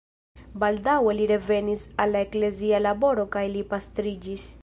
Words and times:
Baldaŭe 0.61 1.13
li 1.17 1.27
revenis 1.31 1.83
al 2.05 2.17
la 2.17 2.23
eklezia 2.27 2.81
laboro 2.87 3.29
kaj 3.37 3.47
li 3.57 3.65
pastriĝis. 3.75 4.51